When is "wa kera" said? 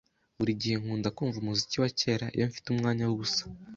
1.83-2.25